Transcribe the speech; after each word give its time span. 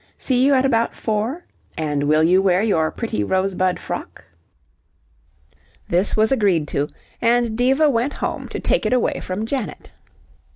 "See 0.17 0.43
you 0.43 0.55
at 0.55 0.65
about 0.65 0.95
four? 0.95 1.43
And 1.77 2.05
will 2.05 2.23
you 2.23 2.41
wear 2.41 2.63
your 2.63 2.89
pretty 2.89 3.23
rosebud 3.23 3.77
frock?" 3.79 4.25
This 5.89 6.17
was 6.17 6.31
agreed 6.31 6.67
to, 6.69 6.87
and 7.21 7.55
Diva 7.55 7.87
went 7.87 8.13
home 8.13 8.47
to 8.49 8.59
take 8.59 8.87
it 8.87 8.93
away 8.93 9.19
from 9.19 9.45
Janet. 9.45 9.93